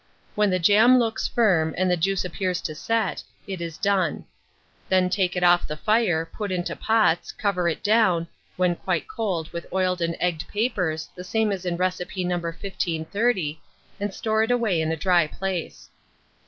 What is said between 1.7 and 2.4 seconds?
and the juice